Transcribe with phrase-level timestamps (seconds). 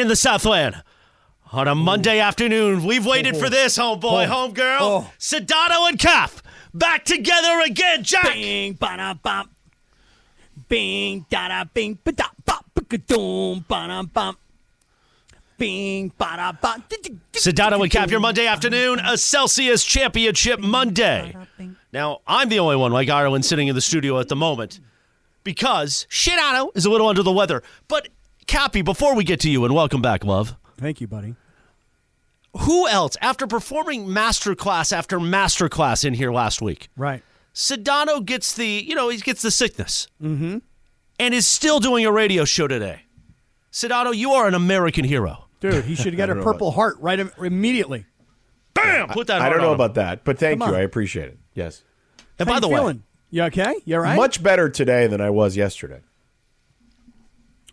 [0.00, 0.82] in the Southland.
[1.52, 4.78] On a Monday afternoon, we've waited for this, homeboy, homegirl.
[4.80, 5.10] Oh.
[5.18, 6.32] Sedano and Kap
[6.74, 8.32] back together again, Jack.
[8.32, 9.48] Bing, ba da bum.
[10.68, 14.36] Bing, da da bing, ba da bop, ba ka doom, ba da bum.
[15.56, 16.82] Bing, ba da bum.
[17.32, 21.36] Sedano and Kap, your Monday afternoon, a Celsius Championship Monday.
[21.92, 24.80] Now, I'm the only one like Ireland sitting in the studio at the moment
[25.44, 27.62] because Sedano is a little under the weather.
[27.86, 28.08] But,
[28.46, 31.34] Cappy, before we get to you, and welcome back, love, Thank you, buddy.
[32.58, 37.22] who else, after performing masterclass after masterclass in here last week, Right.
[37.54, 40.58] Sedano gets the, you know, he gets the sickness mm-hmm.
[41.20, 43.02] and is still doing a radio show today.
[43.70, 45.44] Sedano, you are an American hero.
[45.60, 48.06] Dude, he should get a Purple Heart right im- immediately.
[48.74, 49.08] Bam!
[49.10, 49.46] Put that on.
[49.46, 49.74] I don't know on him.
[49.76, 50.74] about that, but thank Come you.
[50.74, 50.80] on.
[50.80, 51.38] I appreciate it.
[51.54, 51.84] Yes.
[52.40, 53.02] And How by you the way, feeling?
[53.30, 53.74] You okay?
[53.84, 54.16] You all right?
[54.16, 56.00] Much better today than I was yesterday.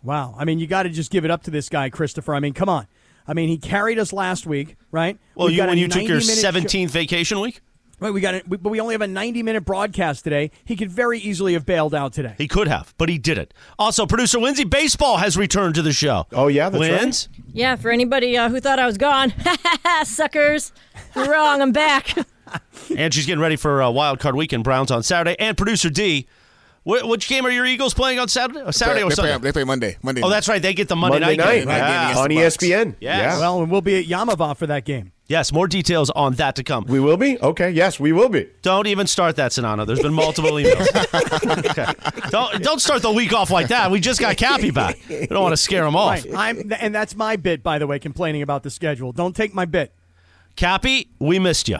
[0.02, 0.34] Wow.
[0.36, 2.34] I mean, you got to just give it up to this guy, Christopher.
[2.34, 2.86] I mean, come on.
[3.26, 5.18] I mean, he carried us last week, right?
[5.36, 7.60] well, We've you when you took your 90-minute show- 17th vacation week,
[8.02, 10.50] Right, we got it, but we only have a 90 minute broadcast today.
[10.64, 12.34] He could very easily have bailed out today.
[12.36, 13.54] he could have, but he didn't.
[13.78, 16.26] Also, producer Lindsay Baseball has returned to the show.
[16.32, 17.28] Oh, yeah, that's right.
[17.52, 19.32] Yeah, for anybody uh, who thought I was gone,
[20.02, 20.72] suckers,
[21.14, 21.62] you're wrong.
[21.62, 22.16] I'm back.
[22.96, 24.64] and she's getting ready for uh, Wild Card Weekend.
[24.64, 26.26] Browns on Saturday, and producer D.
[26.84, 28.60] Wh- which game are your Eagles playing on Saturday?
[28.60, 29.32] Or Saturday they, or they, Sunday?
[29.38, 29.96] play, they play Monday.
[30.02, 30.22] Monday.
[30.22, 30.60] Oh, that's right.
[30.60, 31.68] They get the Monday, Monday night, night, game.
[31.68, 31.78] Night
[32.12, 32.18] Yeah.
[32.18, 32.56] on the Bucks.
[32.56, 32.96] ESPN.
[33.00, 33.18] Yes.
[33.20, 33.38] Yeah.
[33.38, 35.12] Well, and we'll be at Yamava for that game.
[35.28, 36.84] Yes, more details on that to come.
[36.88, 37.38] we will be?
[37.40, 37.70] Okay.
[37.70, 38.50] Yes, we will be.
[38.60, 39.86] Don't even start that, Sedano.
[39.86, 41.70] There's been multiple emails.
[41.70, 42.28] okay.
[42.30, 43.90] Don't don't start the week off like that.
[43.90, 44.98] We just got Cappy back.
[45.08, 46.24] We don't want to scare him off.
[46.24, 46.34] Right.
[46.36, 49.12] I'm, and that's my bit, by the way, complaining about the schedule.
[49.12, 49.94] Don't take my bit.
[50.56, 51.78] Cappy, we missed you.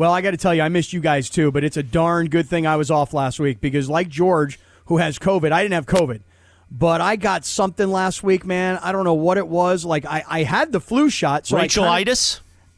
[0.00, 2.28] Well, I got to tell you, I missed you guys too, but it's a darn
[2.30, 5.74] good thing I was off last week because, like George, who has COVID, I didn't
[5.74, 6.22] have COVID,
[6.70, 8.78] but I got something last week, man.
[8.82, 9.84] I don't know what it was.
[9.84, 11.46] Like, I, I had the flu shot.
[11.46, 11.90] So I kinda-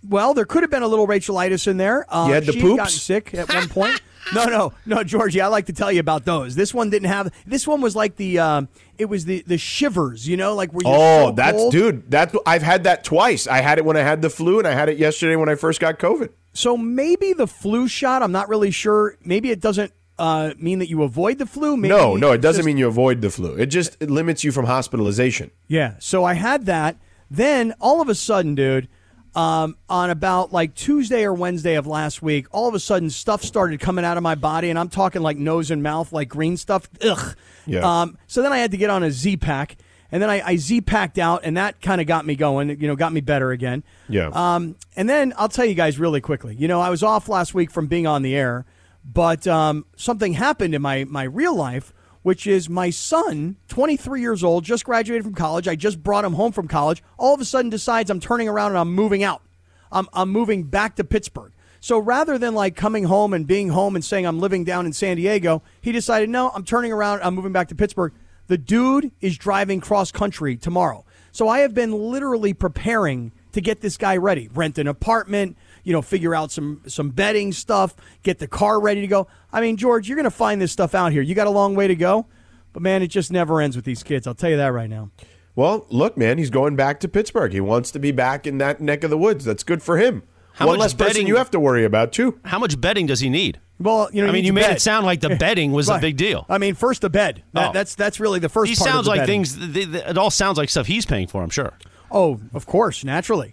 [0.03, 2.13] well, there could have been a little Rachelitis in there.
[2.13, 2.77] Uh, You had the she poops?
[2.77, 4.03] gotten sick at one point.
[4.35, 5.41] no, no, no, Georgie.
[5.41, 6.55] I like to tell you about those.
[6.55, 7.33] This one didn't have.
[7.47, 8.39] This one was like the.
[8.39, 8.69] Um,
[8.99, 10.27] it was the the shivers.
[10.29, 11.73] You know, like where you're Oh, so that's cold.
[11.73, 12.11] dude.
[12.11, 13.47] That's I've had that twice.
[13.47, 15.55] I had it when I had the flu, and I had it yesterday when I
[15.55, 16.31] first got COVID.
[16.55, 18.23] So maybe the flu shot.
[18.23, 19.17] I'm not really sure.
[19.25, 21.77] Maybe it doesn't uh, mean that you avoid the flu.
[21.77, 23.55] Maybe no, no, it doesn't just- mean you avoid the flu.
[23.55, 25.51] It just it limits you from hospitalization.
[25.69, 25.95] Yeah.
[25.99, 26.97] So I had that.
[27.31, 28.89] Then all of a sudden, dude,
[29.35, 33.43] um, on about like Tuesday or Wednesday of last week, all of a sudden stuff
[33.43, 36.57] started coming out of my body, and I'm talking like nose and mouth, like green
[36.57, 36.89] stuff.
[37.03, 37.37] Ugh.
[37.67, 38.03] Yeah.
[38.03, 39.77] Um, so then I had to get on a Z pack,
[40.11, 42.69] and then I, I Z packed out, and that kind of got me going.
[42.81, 43.85] You know, got me better again.
[44.09, 44.29] Yeah.
[44.33, 46.55] Um, and then I'll tell you guys really quickly.
[46.55, 48.67] You know, I was off last week from being on the air,
[49.05, 54.45] but um, something happened in my my real life, which is my son, 23 years
[54.45, 55.69] old, just graduated from college.
[55.69, 57.03] I just brought him home from college.
[57.19, 59.43] All of a sudden, decides I'm turning around and I'm moving out.
[59.91, 61.53] I'm I'm moving back to Pittsburgh.
[61.81, 64.93] So rather than like coming home and being home and saying I'm living down in
[64.93, 67.21] San Diego, he decided no, I'm turning around.
[67.23, 68.13] I'm moving back to Pittsburgh.
[68.47, 71.05] The dude is driving cross country tomorrow.
[71.33, 74.49] So I have been literally preparing to get this guy ready.
[74.53, 79.01] Rent an apartment, you know, figure out some some bedding stuff, get the car ready
[79.01, 79.27] to go.
[79.53, 81.23] I mean, George, you're going to find this stuff out here.
[81.23, 82.27] You got a long way to go,
[82.73, 84.27] but man, it just never ends with these kids.
[84.27, 85.11] I'll tell you that right now.
[85.55, 87.53] Well, look, man, he's going back to Pittsburgh.
[87.53, 89.45] He wants to be back in that neck of the woods.
[89.45, 90.23] That's good for him.
[90.55, 92.39] How One much less person betting- you have to worry about too.
[92.45, 93.59] How much betting does he need?
[93.81, 94.77] Well, you know, I mean, you made bed.
[94.77, 96.47] it sound like the betting was a big deal.
[96.49, 97.43] I mean, first the bed.
[97.53, 97.73] That, Oh.
[97.73, 98.71] That's that's really the first.
[98.71, 99.45] He part of sounds the like betting.
[99.45, 99.57] things.
[99.75, 101.43] th- th- It all sounds like stuff he's paying for.
[101.43, 101.73] I'm sure.
[102.11, 103.53] Oh, of course, naturally,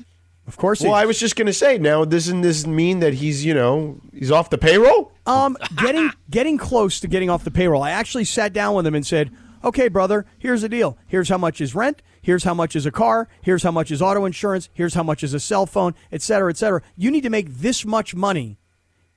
[0.50, 0.82] of course.
[0.82, 0.94] Well.
[0.94, 1.78] I was just going to say.
[1.78, 5.12] Now, doesn't this mean that he's you know he's off the payroll?
[5.26, 7.84] Um, getting getting close to getting off the payroll.
[7.84, 9.32] I actually sat down with him and said,
[9.64, 10.98] "Okay, brother, here's the deal.
[11.08, 12.02] Here's how much is rent.
[12.22, 13.30] Here's how much is a car.
[13.42, 14.70] Here's how much is auto insurance.
[14.74, 16.82] Here's how much is a cell phone, et cetera, et cetera.
[16.98, 18.58] You need to make this much money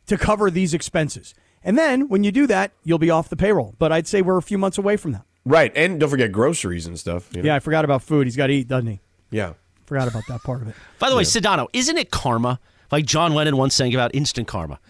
[0.06, 1.34] to cover these expenses,
[1.64, 3.74] and then when you do that, you'll be off the payroll.
[3.78, 5.24] But I'd say we're a few months away from that.
[5.44, 7.28] Right, and don't forget groceries and stuff.
[7.32, 7.46] you know?
[7.48, 8.26] Yeah, I forgot about food.
[8.28, 9.00] He's got to eat, doesn't he?
[9.30, 9.54] yeah.
[9.92, 10.74] Forgot about that part of it.
[10.98, 12.58] By the way, Sedano, isn't it karma?
[12.90, 14.80] Like John Lennon once sang about instant karma.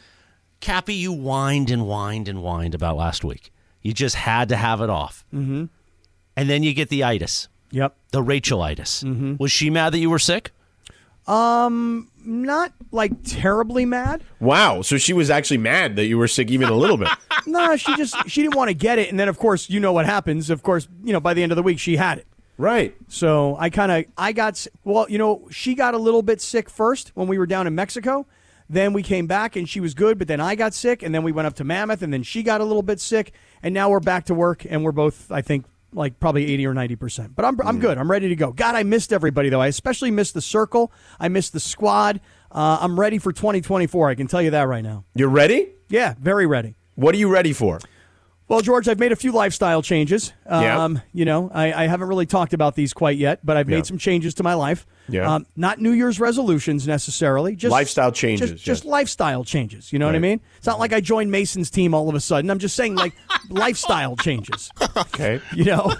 [0.60, 3.52] Cappy, you whined and whined and whined about last week.
[3.80, 5.24] You just had to have it off.
[5.34, 5.64] Mm-hmm.
[6.36, 7.96] And then you get the itis, Yep.
[8.12, 9.02] the Rachelitis.
[9.02, 9.34] Mm-hmm.
[9.40, 10.52] Was she mad that you were sick?
[11.26, 14.22] Um, Not like terribly mad.
[14.38, 14.82] Wow.
[14.82, 17.08] So she was actually mad that you were sick even a little bit.
[17.44, 19.92] No, she just she didn't want to get it, and then of course you know
[19.92, 20.48] what happens.
[20.48, 22.26] Of course, you know by the end of the week she had it.
[22.62, 22.94] Right.
[23.08, 26.70] So I kind of I got well, you know, she got a little bit sick
[26.70, 28.26] first when we were down in Mexico.
[28.68, 31.24] Then we came back and she was good, but then I got sick, and then
[31.24, 33.32] we went up to Mammoth, and then she got a little bit sick,
[33.62, 36.74] and now we're back to work, and we're both I think like probably 80 or
[36.74, 37.34] 90%.
[37.34, 37.98] But I'm, I'm good.
[37.98, 38.50] I'm ready to go.
[38.50, 39.60] God, I missed everybody, though.
[39.60, 40.90] I especially missed the circle.
[41.20, 42.20] I missed the squad.
[42.50, 44.08] Uh, I'm ready for 2024.
[44.08, 45.04] I can tell you that right now.
[45.14, 45.68] You're ready?
[45.90, 46.76] Yeah, very ready.
[46.94, 47.78] What are you ready for?
[48.48, 50.32] Well, George, I've made a few lifestyle changes.
[50.46, 50.82] Yeah.
[50.84, 53.86] Um, You know, I, I haven't really talked about these quite yet, but I've made
[53.86, 54.86] some changes to my life.
[55.08, 55.32] Yeah.
[55.34, 57.56] Um, not New Year's resolutions necessarily.
[57.56, 58.90] Just Lifestyle changes, Just, just yes.
[58.90, 59.92] lifestyle changes.
[59.92, 60.40] You know what I mean?
[60.58, 62.50] It's not like I joined Mason's team all of a sudden.
[62.50, 63.14] I'm just saying like
[63.48, 64.70] lifestyle changes.
[64.96, 65.40] Okay.
[65.54, 65.92] You know.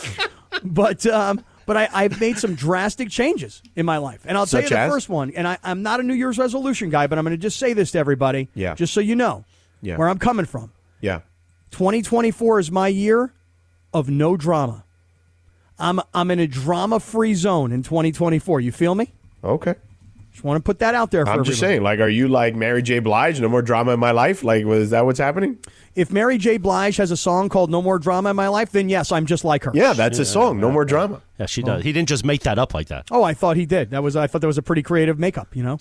[0.64, 4.60] but um, but I, I've made some drastic changes in my life, and I'll tell
[4.60, 4.92] Such you the as?
[4.92, 5.30] first one.
[5.30, 7.72] And I, I'm not a New Year's resolution guy, but I'm going to just say
[7.72, 8.48] this to everybody.
[8.54, 8.74] Yeah.
[8.74, 9.44] Just so you know.
[9.80, 9.96] Yeah.
[9.96, 10.72] Where I'm coming from.
[11.00, 11.20] Yeah.
[11.74, 13.32] 2024 is my year
[13.92, 14.84] of no drama.
[15.76, 18.60] I'm I'm in a drama free zone in 2024.
[18.60, 19.12] You feel me?
[19.42, 19.74] Okay.
[20.30, 21.74] Just want to put that out there for I'm just everybody.
[21.74, 23.00] saying, like, are you like Mary J.
[23.00, 23.40] Blige?
[23.40, 24.44] No more drama in my life?
[24.44, 25.58] Like, was that what's happening?
[25.96, 26.58] If Mary J.
[26.58, 29.44] Blige has a song called "No More Drama in My Life," then yes, I'm just
[29.44, 29.72] like her.
[29.74, 30.60] Yeah, that's a song.
[30.60, 31.22] No more drama.
[31.40, 31.66] Yeah, she oh.
[31.66, 31.82] does.
[31.82, 33.06] He didn't just make that up like that.
[33.10, 33.90] Oh, I thought he did.
[33.90, 35.56] That was I thought that was a pretty creative makeup.
[35.56, 35.78] You know,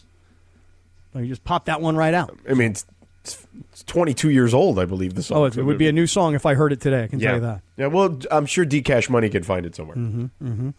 [1.14, 2.38] like you just popped that one right out.
[2.50, 2.76] I mean,
[3.24, 5.38] it's, it's, it's 22 years old, I believe the song.
[5.38, 7.04] Oh, it, it would be a new song if I heard it today.
[7.04, 7.28] I can yeah.
[7.28, 7.62] tell you that.
[7.78, 9.98] Yeah, well, I'm sure D Cash Money could find it somewhere.
[9.98, 10.70] Mm-hmm.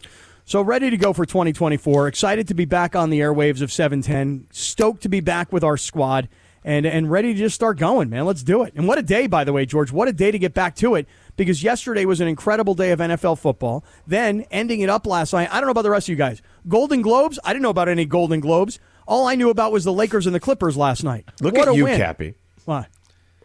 [0.45, 2.07] So ready to go for 2024.
[2.07, 4.47] Excited to be back on the airwaves of 710.
[4.51, 6.29] Stoked to be back with our squad
[6.63, 8.25] and and ready to just start going, man.
[8.25, 8.73] Let's do it.
[8.75, 9.91] And what a day, by the way, George.
[9.91, 11.07] What a day to get back to it
[11.37, 13.83] because yesterday was an incredible day of NFL football.
[14.05, 15.49] Then ending it up last night.
[15.51, 16.41] I don't know about the rest of you guys.
[16.67, 17.39] Golden Globes.
[17.43, 18.79] I didn't know about any Golden Globes.
[19.07, 21.25] All I knew about was the Lakers and the Clippers last night.
[21.41, 21.97] Look What at a you, win.
[21.97, 22.33] Cappy.
[22.65, 22.87] Why?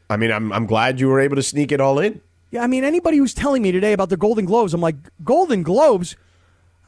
[0.08, 2.20] I mean, I'm, I'm glad you were able to sneak it all in.
[2.50, 5.62] Yeah, I mean, anybody who's telling me today about the Golden Globes, I'm like, Golden
[5.62, 6.16] Globes?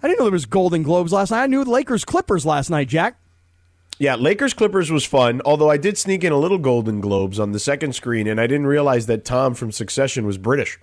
[0.02, 1.42] I didn't know there was Golden Globes last night.
[1.42, 3.16] I knew the Lakers Clippers last night, Jack.
[3.98, 7.52] Yeah, Lakers Clippers was fun, although I did sneak in a little Golden Globes on
[7.52, 10.80] the second screen, and I didn't realize that Tom from Succession was British.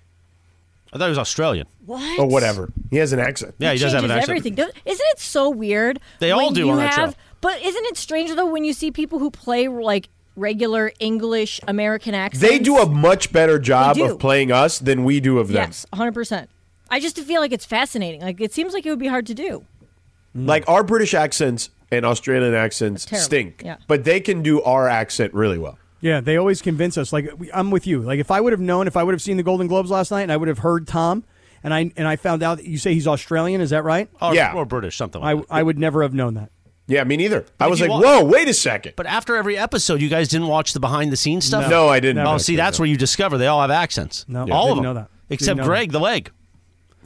[0.94, 1.68] I thought he was Australian.
[1.85, 2.19] What?
[2.19, 2.71] Or whatever.
[2.89, 3.56] He has an accent.
[3.59, 4.30] Yeah, he does have an accent.
[4.38, 4.53] everything.
[4.57, 6.00] Isn't it so weird?
[6.19, 7.13] They all do you on that show.
[7.41, 12.13] But isn't it strange though when you see people who play like regular English American
[12.13, 12.47] accents?
[12.47, 15.56] They do a much better job of playing us than we do of them.
[15.68, 16.50] yes, hundred percent.
[16.89, 18.21] I just feel like it's fascinating.
[18.21, 19.65] Like it seems like it would be hard to do.
[20.36, 20.47] Mm.
[20.47, 23.25] Like our British accents and Australian accents Terrible.
[23.25, 23.77] stink, Yeah.
[23.88, 25.77] but they can do our accent really well.
[26.01, 27.12] Yeah, they always convince us.
[27.12, 28.01] Like we- I'm with you.
[28.01, 30.12] Like if I would have known, if I would have seen the Golden Globes last
[30.12, 31.24] night, and I would have heard Tom,
[31.63, 33.59] and I and I found out that you say he's Australian.
[33.62, 34.07] Is that right?
[34.21, 34.53] Or, Yeah.
[34.53, 35.45] or British, something like I that.
[35.50, 36.51] I would never have known that.
[36.89, 37.45] Yeah, me neither.
[37.59, 38.94] I was like, wa- whoa, wait a second.
[38.97, 41.69] But after every episode, you guys didn't watch the behind the scenes stuff?
[41.69, 42.25] no, I didn't.
[42.25, 44.25] Oh, see, that's where you discover they all have accents.
[44.27, 44.83] No, all didn't of them.
[44.83, 45.09] know that.
[45.30, 46.31] Except Didn't know Greg the leg.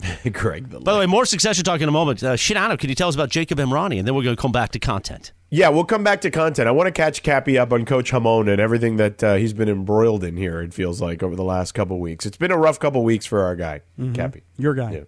[0.32, 0.70] Greg.
[0.70, 2.22] The By the way, more succession talk in a moment.
[2.22, 3.98] Uh, Sedano, can you tell us about Jacob Emrani?
[3.98, 5.32] And then we're going to come back to content.
[5.50, 6.66] Yeah, we'll come back to content.
[6.66, 9.68] I want to catch Cappy up on Coach Hamon and everything that uh, he's been
[9.68, 10.60] embroiled in here.
[10.62, 12.26] It feels like over the last couple weeks.
[12.26, 13.82] It's been a rough couple weeks for our guy,
[14.14, 14.42] Cappy.
[14.56, 14.92] Your guy.
[14.92, 15.00] Yeah.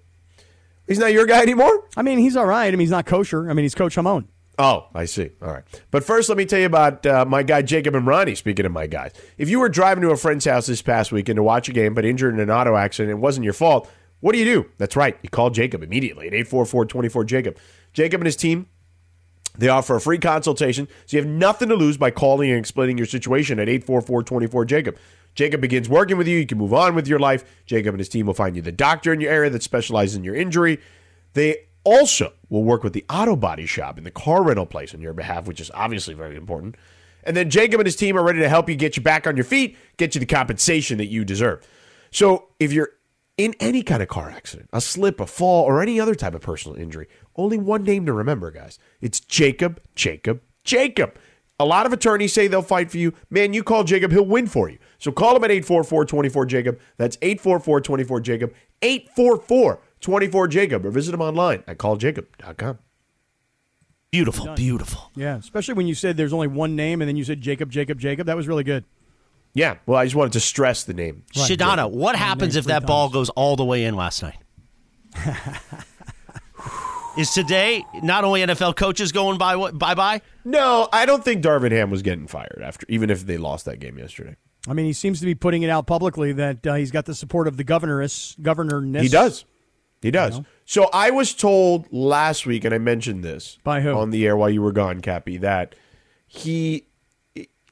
[0.87, 1.85] He's not your guy anymore.
[1.97, 2.69] I mean, he's all right.
[2.69, 3.51] I mean, he's not kosher.
[3.51, 4.29] I mean, he's Coach Hamon.
[4.59, 5.31] Oh, I see.
[5.43, 5.65] All right.
[5.91, 8.37] But first, let me tell you about uh, my guy, Jacob Emrani.
[8.37, 11.37] Speaking of my guys, if you were driving to a friend's house this past weekend
[11.37, 13.91] to watch a game but injured in an auto accident, it wasn't your fault.
[14.21, 14.71] What do you do?
[14.79, 15.19] That's right.
[15.23, 17.59] You call Jacob immediately at 844 24 Jacob.
[17.93, 18.67] Jacob and his team,
[19.59, 22.97] they offer a free consultation, so you have nothing to lose by calling and explaining
[22.97, 24.97] your situation at 844 24 Jacob.
[25.35, 26.39] Jacob begins working with you.
[26.39, 27.45] You can move on with your life.
[27.67, 30.25] Jacob and his team will find you the doctor in your area that specializes in
[30.25, 30.81] your injury.
[31.35, 35.01] They also will work with the auto body shop and the car rental place on
[35.01, 36.75] your behalf, which is obviously very important.
[37.23, 39.37] And then Jacob and his team are ready to help you get you back on
[39.37, 41.67] your feet, get you the compensation that you deserve.
[42.11, 42.91] So if you're
[43.39, 46.41] in any kind of car accident, a slip, a fall, or any other type of
[46.41, 47.07] personal injury,
[47.37, 48.79] only one name to remember, guys.
[49.01, 51.17] It's Jacob, Jacob, Jacob.
[51.59, 53.15] A lot of attorneys say they'll fight for you.
[53.31, 54.79] Man, you call Jacob, he'll win for you.
[54.99, 56.81] So call him at 844 24 Jacob.
[56.97, 58.55] That's 844 24 Jacob.
[58.83, 60.85] 844 24 Jacob.
[60.87, 62.79] Or visit him online at calljacob.com.
[64.11, 65.11] Beautiful, beautiful.
[65.15, 67.99] Yeah, especially when you said there's only one name and then you said Jacob, Jacob,
[67.99, 68.27] Jacob.
[68.27, 68.85] That was really good.
[69.53, 71.25] Yeah, well, I just wanted to stress the name.
[71.35, 74.37] Sedano, what happens name if three that ball goes all the way in last night?
[77.17, 80.21] Is today not only NFL coaches going bye bye bye?
[80.45, 83.81] No, I don't think Darvin Ham was getting fired after, even if they lost that
[83.81, 84.37] game yesterday.
[84.69, 87.15] I mean, he seems to be putting it out publicly that uh, he's got the
[87.15, 89.03] support of the governoress, governorness.
[89.03, 89.47] He does.
[90.07, 90.41] He does.
[90.65, 93.91] So I was told last week, and I mentioned this By who?
[93.93, 95.75] on the air while you were gone, Cappy, that
[96.29, 96.87] he.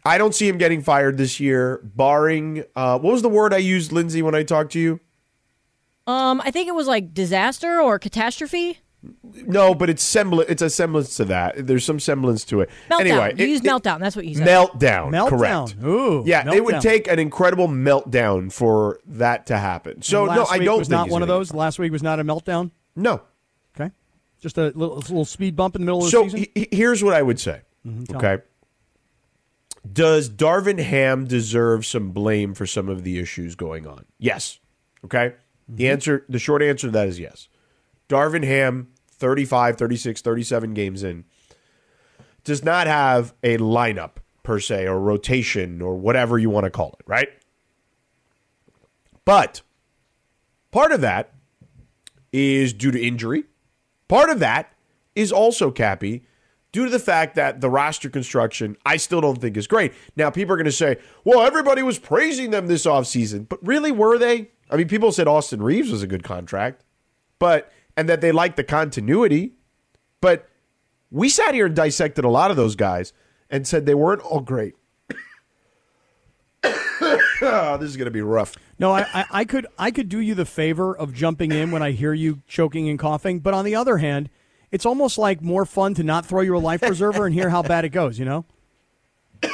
[0.05, 2.65] I don't see him getting fired this year, barring.
[2.75, 5.01] Uh, what was the word I used, Lindsay, when I talked to you?
[6.09, 8.81] Um, I think it was like disaster or catastrophe.
[9.47, 10.49] No, but it's semblant.
[10.49, 11.67] It's a semblance to that.
[11.67, 12.71] There's some semblance to it.
[12.91, 13.01] Meltdown.
[13.01, 13.99] Anyway, you it- use it- meltdown.
[14.01, 14.47] That's what you said.
[14.47, 15.11] Meltdown.
[15.11, 15.29] Meltdown.
[15.29, 15.85] Correct.
[15.85, 20.03] Ooh, yeah, it would take an incredible meltdown for that to happen.
[20.03, 21.53] So And no, I week don't was think not he's one of those.
[21.53, 22.71] Last week was not a meltdown.
[22.97, 23.23] No.
[23.77, 23.91] Okay,
[24.41, 26.39] just a little, a little speed bump in the middle of the So season.
[26.39, 27.63] he- he- here's what I would say.
[27.87, 28.43] Mm-hmm, tell Okay.
[29.91, 34.07] Does Darvin Ham deserve some blame for some of the issues going on?
[34.19, 34.59] Yes.
[35.05, 35.35] Okay.
[35.69, 35.93] The mm-hmm.
[35.93, 37.49] answer, the short answer to that is yes.
[38.09, 41.25] Darvin Ham, 35, 36, 37 games in,
[42.45, 46.95] does not have a lineup per se or rotation or whatever you want to call
[47.01, 47.29] it, right?
[49.25, 49.63] But
[50.71, 51.33] part of that
[52.33, 53.45] is due to injury.
[54.09, 54.73] Part of that
[55.15, 56.27] is also Cappy
[56.73, 59.93] due to the fact that the roster construction I still don't think is great.
[60.17, 63.93] Now people are going to say, "Well, everybody was praising them this offseason." But really
[63.93, 64.51] were they?
[64.71, 66.85] I mean, people said Austin Reaves was a good contract,
[67.39, 69.53] but and that they like the continuity,
[70.21, 70.49] but
[71.11, 73.13] we sat here and dissected a lot of those guys
[73.51, 74.75] and said they weren't all great.
[76.65, 78.55] oh, this is going to be rough.
[78.79, 81.83] No, I, I, I could I could do you the favor of jumping in when
[81.83, 84.31] I hear you choking and coughing, but on the other hand,
[84.73, 87.63] it's almost like more fun to not throw you a life preserver and hear how
[87.63, 88.19] bad it goes.
[88.19, 88.45] You know?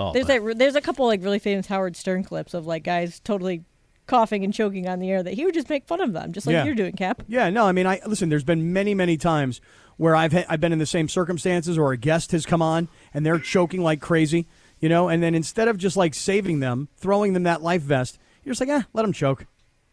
[0.00, 0.56] Oh, There's that.
[0.56, 3.64] There's a couple like really famous Howard Stern clips of like guys totally
[4.08, 6.46] coughing and choking on the air that he would just make fun of them, just
[6.46, 6.64] like Yeah.
[6.64, 7.22] you're doing, Cap.
[7.28, 7.48] Yeah.
[7.50, 8.28] No, I mean, I listen.
[8.28, 9.60] There's been many many times
[9.96, 12.88] where I've ha- I've been in the same circumstances, or a guest has come on
[13.14, 14.46] and they're choking like crazy,
[14.80, 18.18] you know, and then instead of just like saving them, throwing them that life vest,
[18.44, 19.46] you're just like, ah, let them choke.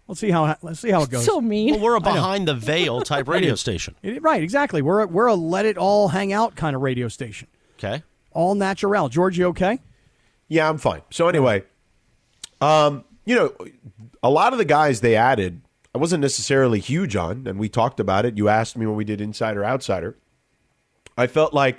[0.08, 1.26] Let's see how let's see how it goes.
[1.26, 1.74] So mean.
[1.74, 3.96] well, we're a behind the veil type radio station.
[4.04, 4.82] It- right, exactly.
[4.84, 7.48] We're a, we're a let it all hang out kind of radio station.
[7.80, 8.04] Okay.
[8.32, 9.10] All natural.
[9.10, 9.80] George, you okay?
[10.48, 11.02] Yeah, I'm fine.
[11.10, 11.64] So anyway,
[12.62, 13.54] um, you know,
[14.26, 15.62] a lot of the guys they added,
[15.94, 18.38] I wasn't necessarily huge on, and we talked about it.
[18.38, 20.18] You asked me when we did Insider Outsider.
[21.16, 21.78] I felt like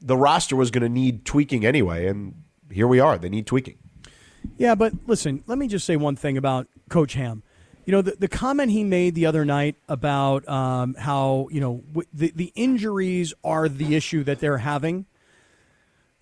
[0.00, 3.18] the roster was going to need tweaking anyway, and here we are.
[3.18, 3.76] They need tweaking.
[4.56, 7.42] Yeah, but listen, let me just say one thing about Coach Ham.
[7.84, 11.82] You know, the, the comment he made the other night about um, how, you know,
[11.88, 15.04] w- the, the injuries are the issue that they're having.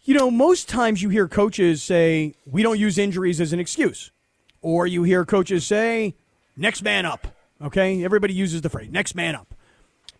[0.03, 4.11] You know, most times you hear coaches say, we don't use injuries as an excuse.
[4.66, 6.16] Or you hear coaches say,
[6.56, 7.28] next man up.
[7.62, 8.02] Okay?
[8.02, 9.54] Everybody uses the phrase, next man up.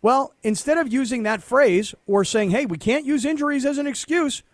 [0.03, 3.89] Well, instead of using that phrase or saying, hey, we can't use injuries as an
[3.89, 4.45] excuse,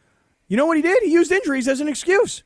[0.49, 1.03] you know what he did?
[1.03, 2.43] He used injuries as an excuse.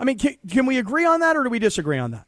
[0.00, 2.26] I mean, can, can we agree on that or do we disagree on that?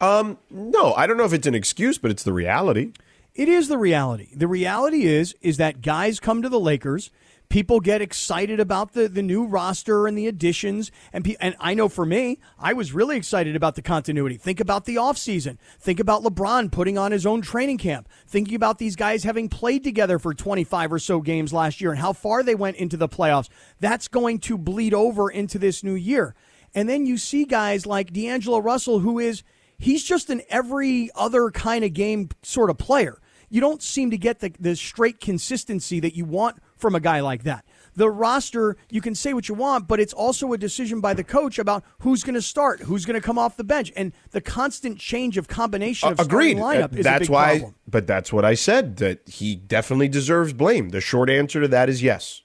[0.00, 2.92] Um, No, I don't know if it's an excuse, but it's the reality.
[3.34, 4.28] It is the reality.
[4.32, 7.10] The reality is is that guys come to the Lakers,
[7.50, 11.74] people get excited about the, the new roster and the additions and pe- and I
[11.74, 14.36] know for me, I was really excited about the continuity.
[14.36, 15.58] Think about the offseason.
[15.78, 18.08] Think about LeBron putting on his own training camp.
[18.26, 21.98] Thinking about these guys having played together for 25 or so games last year and
[21.98, 23.48] how far they went into the playoffs.
[23.80, 26.34] That's going to bleed over into this new year.
[26.72, 29.42] And then you see guys like D'Angelo Russell who is
[29.76, 33.20] he's just an every other kind of game sort of player.
[33.48, 37.20] You don't seem to get the, the straight consistency that you want from a guy
[37.20, 37.64] like that.
[37.96, 41.24] The roster, you can say what you want, but it's also a decision by the
[41.24, 44.40] coach about who's going to start, who's going to come off the bench, and the
[44.40, 46.56] constant change of combination of Uh, Agreed.
[46.56, 47.74] starting lineup is that's a big why, problem.
[47.88, 50.90] but that's what I said that he definitely deserves blame.
[50.90, 52.42] The short answer to that is yes,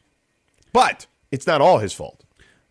[0.73, 2.23] but it's not all his fault.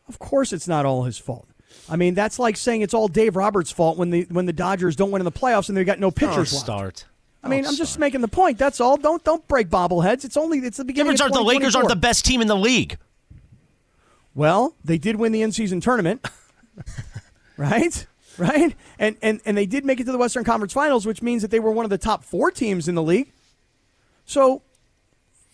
[0.09, 1.49] Of course, it's not all his fault.
[1.88, 4.97] I mean, that's like saying it's all Dave Roberts' fault when the when the Dodgers
[4.97, 6.64] don't win in the playoffs and they got no pitchers Don't left.
[6.66, 7.04] start.
[7.45, 8.59] I mean, oh, I'm just making the point.
[8.59, 8.97] That's all.
[8.97, 10.25] Don't don't break bobbleheads.
[10.25, 11.13] It's only it's the beginning.
[11.13, 12.97] Difference of are the Lakers aren't the best team in the league.
[14.35, 16.27] Well, they did win the in-season tournament,
[17.57, 18.07] right?
[18.37, 21.43] Right, and and and they did make it to the Western Conference Finals, which means
[21.43, 23.31] that they were one of the top four teams in the league.
[24.25, 24.63] So,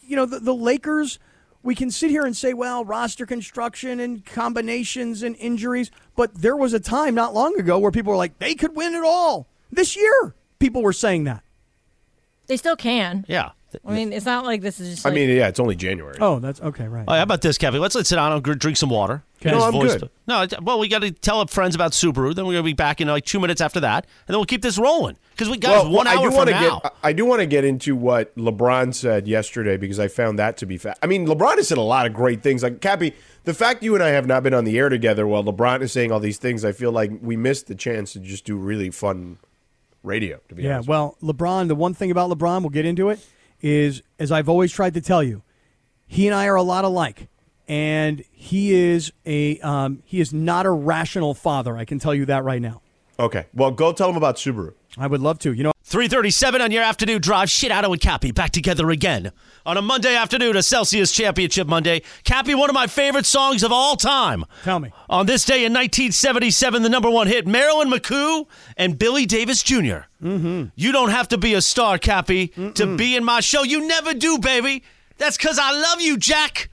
[0.00, 1.18] you know, the, the Lakers.
[1.62, 6.56] We can sit here and say, well, roster construction and combinations and injuries, but there
[6.56, 9.46] was a time not long ago where people were like, they could win it all
[9.70, 10.34] this year.
[10.58, 11.42] People were saying that.
[12.50, 13.24] They still can.
[13.28, 13.50] Yeah.
[13.86, 15.06] I mean, it's not like this is just.
[15.06, 16.16] I like- mean, yeah, it's only January.
[16.20, 17.04] Oh, that's okay, right?
[17.06, 17.80] Oh, how about this, Kevin?
[17.80, 19.22] Let's let sit down and gr- drink some water.
[19.40, 20.00] Get No, I'm voice good.
[20.00, 22.34] to- no, well, we got to tell our friends about Subaru.
[22.34, 24.44] Then we're going to be back in like two minutes after that, and then we'll
[24.44, 26.80] keep this rolling because we got one I hour do from wanna now.
[26.80, 30.56] Get, I do want to get into what LeBron said yesterday because I found that
[30.56, 30.98] to be fact.
[31.00, 32.64] I mean, LeBron has said a lot of great things.
[32.64, 33.14] Like Cappy,
[33.44, 35.92] the fact you and I have not been on the air together while LeBron is
[35.92, 38.90] saying all these things, I feel like we missed the chance to just do really
[38.90, 39.38] fun
[40.02, 40.40] radio.
[40.48, 43.20] To be Yeah, honest, well, LeBron, the one thing about LeBron, we'll get into it,
[43.60, 45.42] is as I've always tried to tell you,
[46.06, 47.28] he and I are a lot alike.
[47.68, 51.76] And he is a um, he is not a rational father.
[51.76, 52.82] I can tell you that right now.
[53.18, 53.46] okay.
[53.54, 54.74] Well, go tell him about Subaru.
[54.98, 55.52] I would love to.
[55.52, 57.48] You know, 337 on your afternoon drive.
[57.48, 59.32] Sedano and Cappy back together again
[59.66, 62.02] on a Monday afternoon, a Celsius Championship Monday.
[62.22, 64.44] Cappy, one of my favorite songs of all time.
[64.62, 64.92] Tell me.
[65.08, 70.06] On this day in 1977, the number one hit, Marilyn McCoo and Billy Davis junior
[70.22, 70.66] Mm-hmm.
[70.76, 73.62] You don't have to be a star, Cappy, to be in my show.
[73.62, 74.82] You never do, baby.
[75.16, 76.68] That's because I love you, Jack.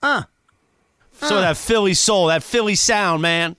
[0.00, 0.22] Uh.
[1.14, 3.56] So that Philly soul, that Philly sound, man.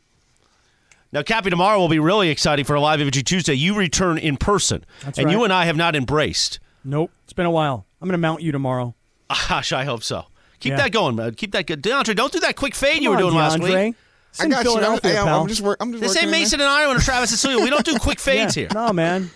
[1.11, 3.53] Now, Cappy, tomorrow will be really exciting for a Live Imaging Tuesday.
[3.53, 6.59] You return in person, That's and you and I have not embraced.
[6.83, 7.11] Nope.
[7.23, 7.85] It's been a while.
[8.01, 8.93] I'm going to mount you tomorrow.
[9.49, 10.25] Gosh, I hope so.
[10.59, 10.77] Keep Yeah.
[10.77, 11.33] that going, man.
[11.35, 11.81] Keep that good.
[11.81, 13.95] DeAndre, don't do that quick fade you were on, doing last week.
[14.31, 14.71] It's I in got you.
[14.71, 15.41] Philadelphia, Hey, I'm, pal.
[15.41, 15.77] I'm just work.
[15.79, 17.63] I'm just This working ain't on Mason and Ireland or Travis and Celia.
[17.63, 18.61] We don't do quick fades Yeah.
[18.63, 18.69] here.
[18.73, 19.29] No, man.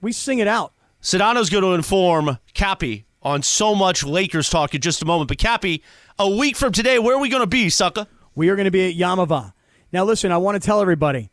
[0.00, 0.72] We sing it out.
[1.02, 5.28] Sedano's going to inform Cappy on so much Lakers talk in just a moment.
[5.28, 5.82] But Cappy,
[6.18, 8.06] a week from today, where are we going to be, sucker?
[8.34, 9.52] We are going to be at Yamava.
[9.94, 11.30] Now, listen, I want to tell everybody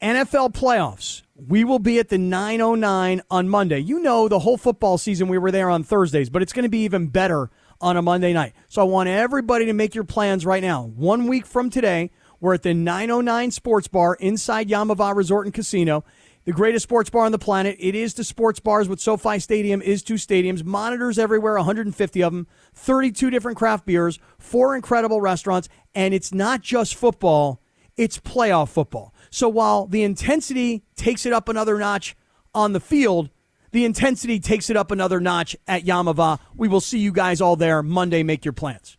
[0.00, 1.20] NFL playoffs.
[1.34, 3.78] We will be at the 909 on Monday.
[3.78, 6.70] You know, the whole football season, we were there on Thursdays, but it's going to
[6.70, 8.54] be even better on a Monday night.
[8.68, 10.84] So I want everybody to make your plans right now.
[10.84, 16.04] One week from today, we're at the 909 Sports Bar inside Yamava Resort and Casino.
[16.46, 17.76] The greatest sports bar on the planet.
[17.80, 22.32] It is to sports bars what SoFi Stadium is to stadiums, monitors everywhere, 150 of
[22.32, 27.60] them, 32 different craft beers, four incredible restaurants, and it's not just football,
[27.96, 29.12] it's playoff football.
[29.28, 32.14] So while the intensity takes it up another notch
[32.54, 33.28] on the field,
[33.72, 36.38] the intensity takes it up another notch at Yamava.
[36.54, 38.22] We will see you guys all there Monday.
[38.22, 38.96] Make your plans.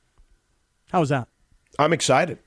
[0.91, 1.29] How was that?
[1.79, 2.39] I'm excited.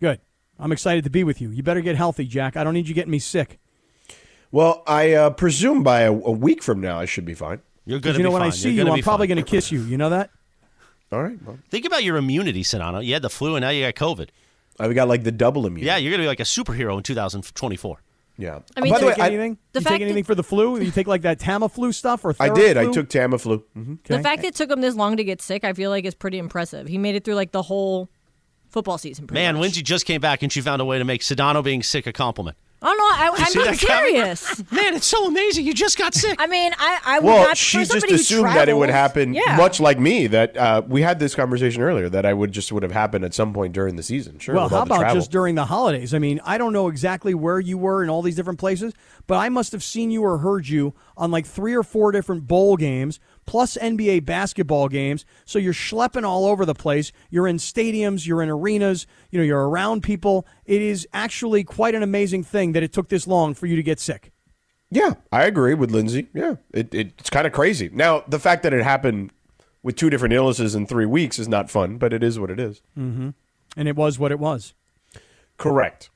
[0.00, 0.20] Good.
[0.58, 1.48] I'm excited to be with you.
[1.48, 2.58] You better get healthy, Jack.
[2.58, 3.58] I don't need you getting me sick.
[4.54, 7.60] Well, I uh, presume by a, a week from now I should be fine.
[7.86, 8.52] You're Because going to you know be when fine.
[8.52, 9.82] I see You're you, gonna I'm probably going to kiss you.
[9.82, 10.30] You know that?
[11.10, 11.36] All right.
[11.44, 13.04] Well, Think about your immunity, Sedano.
[13.04, 14.28] You had the flu, and now you got COVID.
[14.78, 15.86] I've got like the double immunity.
[15.86, 17.98] Yeah, you're going to be like a superhero in 2024.
[18.38, 18.60] Yeah.
[18.76, 19.58] I mean, By the the- way, Take I, anything?
[19.72, 20.80] the you fact take anything that- for the flu?
[20.80, 22.76] You take like that Tamiflu stuff or I did.
[22.76, 23.64] I took Tamiflu.
[23.74, 26.04] hmm The fact that it took him this long to get sick, I feel like
[26.04, 26.86] is pretty impressive.
[26.86, 28.08] He made it through like the whole
[28.68, 29.26] football season.
[29.26, 29.62] Pretty Man, much.
[29.62, 32.12] Lindsay just came back, and she found a way to make Sedano being sick a
[32.12, 32.56] compliment.
[32.86, 34.12] Oh no, I, see I'm that being coming?
[34.12, 34.58] serious.
[34.70, 35.64] Man, it's so amazing.
[35.64, 36.36] You just got sick.
[36.38, 37.56] I mean, I, I would Well, not.
[37.56, 39.56] she for just somebody who assumed that it would happen, yeah.
[39.56, 40.26] much like me.
[40.26, 42.10] That uh, we had this conversation earlier.
[42.10, 44.38] That I would just would have happened at some point during the season.
[44.38, 44.54] Sure.
[44.54, 45.14] Well, how about travel.
[45.16, 46.12] just during the holidays?
[46.12, 48.92] I mean, I don't know exactly where you were in all these different places,
[49.26, 52.46] but I must have seen you or heard you on like three or four different
[52.46, 55.24] bowl games, plus NBA basketball games.
[55.44, 57.12] So you're schlepping all over the place.
[57.30, 60.46] You're in stadiums, you're in arenas, you know, you're around people.
[60.64, 63.82] It is actually quite an amazing thing that it took this long for you to
[63.82, 64.30] get sick.
[64.90, 66.28] Yeah, I agree with Lindsay.
[66.34, 67.90] Yeah, it, it, it's kind of crazy.
[67.92, 69.32] Now, the fact that it happened
[69.82, 72.60] with two different illnesses in three weeks is not fun, but it is what it
[72.60, 72.80] is.
[72.96, 73.34] And
[73.76, 74.72] it was what it was.
[75.58, 76.10] Correct.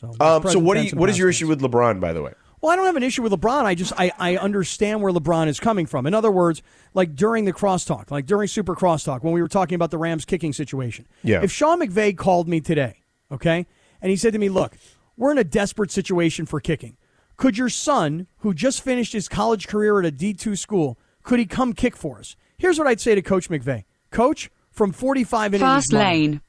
[0.00, 2.32] So, Um, so, what do you, what is your issue with LeBron, by the way?
[2.60, 3.64] Well, I don't have an issue with LeBron.
[3.64, 6.06] I just I, I understand where LeBron is coming from.
[6.06, 6.62] In other words,
[6.94, 10.24] like during the crosstalk, like during Super Crosstalk, when we were talking about the Rams
[10.24, 11.06] kicking situation.
[11.22, 11.42] Yeah.
[11.42, 13.66] If Sean McVay called me today, okay,
[14.00, 14.76] and he said to me, "Look,
[15.16, 16.96] we're in a desperate situation for kicking.
[17.36, 21.38] Could your son, who just finished his college career at a D two school, could
[21.38, 25.52] he come kick for us?" Here's what I'd say to Coach McVay: Coach, from 45
[25.54, 26.40] innings, Fast money- lane.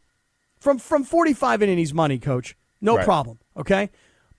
[0.59, 3.05] from from 45 innings money coach no Right.
[3.05, 3.89] problem okay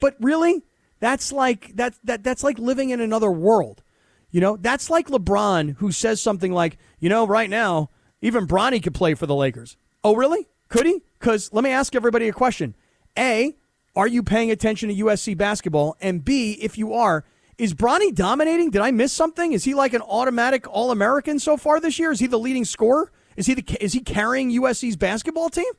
[0.01, 0.63] but really
[1.01, 3.83] that's like that, that that's like living in another world
[4.31, 8.83] you know that's like lebron who says something like you know right now even bronny
[8.83, 12.33] could play for the lakers oh really could he because let me ask everybody a
[12.33, 12.75] question
[13.19, 13.57] a
[13.97, 17.25] are you paying attention to usc basketball and b if you are
[17.59, 18.71] is Bronny dominating?
[18.71, 19.53] Did I miss something?
[19.53, 22.13] Is he like an automatic All-American so far this year?
[22.13, 23.11] Is he the leading scorer?
[23.37, 25.73] Is he the is he carrying USC's basketball team?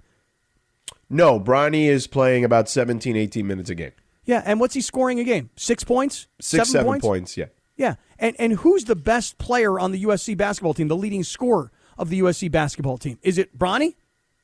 [1.10, 3.92] No, Bronny is playing about 17, 18 minutes a game.
[4.30, 5.50] Yeah, and what's he scoring a game?
[5.56, 6.28] Six points?
[6.40, 7.36] Six, seven points?
[7.36, 7.48] yeah.
[7.78, 10.88] Yeah, and and who's the best player on the USC basketball team?
[10.88, 13.96] The leading scorer of the USC basketball team is it Bronny?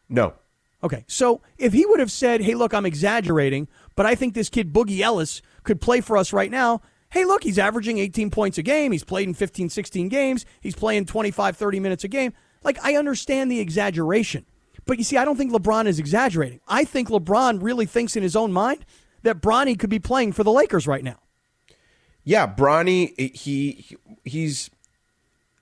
[0.10, 0.34] No.
[0.84, 4.50] Okay, so if he would have said, "Hey, look, I'm exaggerating, but I think this
[4.50, 8.58] kid Boogie Ellis could play for us right now." Hey, look, he's averaging 18 points
[8.58, 8.92] a game.
[8.92, 10.48] He's played in 15, 16 games.
[10.62, 12.34] He's playing 25, 30 minutes a game.
[12.64, 14.48] Like I understand the exaggeration.
[14.88, 16.60] But you see, I don't think LeBron is exaggerating.
[16.68, 18.84] I think LeBron really thinks in his own mind
[19.26, 21.20] that Bronny could be playing for the Lakers right now.
[22.24, 24.70] Yeah, Bronny, he he's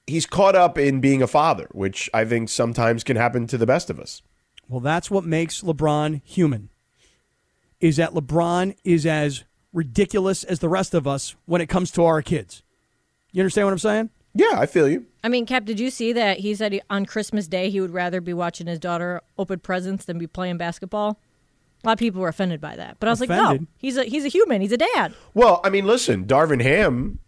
[0.05, 3.65] he's caught up in being a father, which I think sometimes can happen to the
[3.65, 4.21] best of us.
[4.69, 6.69] Well, that's what makes LeBron human.
[7.79, 12.03] Is that LeBron is as ridiculous as the rest of us when it comes to
[12.03, 12.63] our kids.
[13.31, 14.09] You understand what I'm saying?
[14.35, 15.05] Yeah, I feel you.
[15.23, 17.93] I mean, Cap, did you see that he said he, on Christmas Day he would
[17.93, 21.19] rather be watching his daughter open presents than be playing basketball?
[21.83, 24.03] A lot of people were offended by that, but I was like, no, he's a
[24.05, 24.61] he's a human.
[24.61, 25.13] He's a dad.
[25.33, 27.19] Well, I mean, listen, Darvin Ham,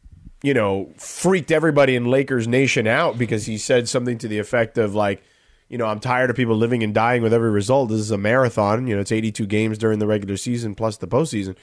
[0.44, 4.78] you know, freaked everybody in Lakers Nation out because he said something to the effect
[4.78, 5.22] of like,
[5.68, 7.90] you know, I'm tired of people living and dying with every result.
[7.90, 8.88] This is a marathon.
[8.88, 11.58] You know, it's 82 games during the regular season plus the postseason.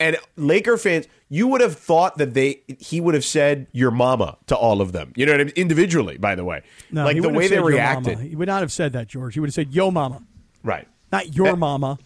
[0.00, 4.36] And Laker fans, you would have thought that they he would have said your mama
[4.48, 5.12] to all of them.
[5.16, 5.52] You know what I mean?
[5.56, 6.62] Individually, by the way.
[6.90, 8.16] No, like the way they reacted.
[8.18, 8.28] mama.
[8.28, 9.32] He would not have said that, George.
[9.34, 10.24] He would have said, "Yo, mama,"
[10.64, 10.88] Right.
[11.12, 11.98] not your Uh, mama.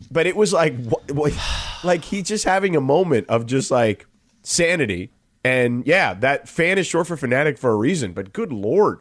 [0.00, 0.06] Yeah.
[0.10, 4.06] But it was like, wh- wh- like he's just having a moment of just like
[4.42, 5.10] sanity.
[5.44, 8.12] And yeah, that fan is short for fanatic for a reason.
[8.12, 9.00] But good lord,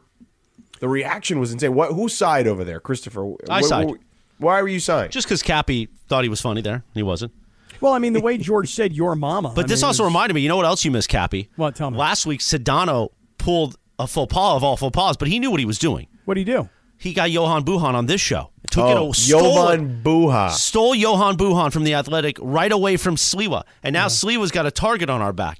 [0.79, 1.73] the reaction was insane.
[1.73, 1.93] What?
[1.93, 3.33] Whose side over there, Christopher?
[3.49, 3.87] I Wh- wh- side.
[4.37, 5.11] Why were you signed?
[5.11, 7.33] Just because Cappy thought he was funny there, he wasn't.
[7.81, 10.09] Well, I mean, the way George said "your mama," But I this mean, also was-
[10.11, 10.41] reminded me.
[10.41, 11.49] You know what else you missed, Cappy?
[11.57, 11.75] What?
[11.75, 11.97] Tell me.
[11.97, 15.59] Last week, Sedano pulled a faux pas of all faux pas, but he knew what
[15.59, 16.07] he was doing.
[16.25, 16.69] What do he do?
[16.99, 18.49] He got Johan Buhan on this show.
[18.69, 20.51] Took oh, it, stole it, Jovan Buha.
[20.51, 24.71] stole Johan Buhan from the Athletic right away from Sliwa, and now Sliwa's got a
[24.71, 25.59] target on our back.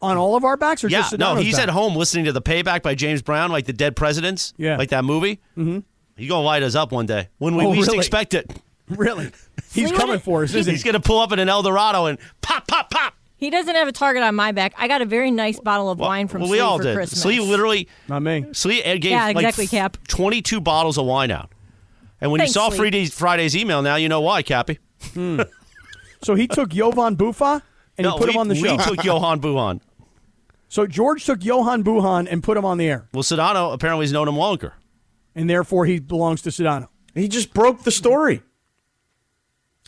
[0.00, 1.64] On all of our backs, or Yeah, just no, he's back?
[1.64, 4.76] at home listening to the Payback by James Brown, like the Dead Presidents, Yeah.
[4.76, 5.40] like that movie.
[5.56, 5.78] Mm-hmm.
[6.16, 7.98] He's gonna light us up one day when we Oh, least really?
[7.98, 8.48] expect it.
[8.88, 9.30] Really,
[9.74, 12.57] he's coming for us, isn't He's gonna pull up in an Eldorado and pop, pop,
[12.57, 12.57] pop.
[13.38, 14.74] He doesn't have a target on my back.
[14.76, 16.96] I got a very nice bottle of wine from well, Slee we all for did.
[16.96, 17.22] Christmas.
[17.22, 18.46] Slee literally Not me.
[18.52, 19.96] Slee Ed gave Yeah, exactly, f- Cap.
[20.08, 21.50] 22 bottles of wine out.
[22.20, 22.78] And when Thanks, you saw Slee.
[22.78, 24.80] Friday's, Friday's email, now you know why, Cappy.
[25.14, 25.40] Hmm.
[26.24, 27.62] So he took Jovan Buha
[27.96, 28.76] and no, he put we, him on the show.
[28.76, 29.80] we took Johan Buhan.
[30.68, 34.12] so George took Johan Buhan and put him on the air, Well, Sedano apparently has
[34.12, 34.74] known him longer.
[35.36, 36.88] and therefore he belongs to Sedano.
[37.14, 38.42] He just broke the story.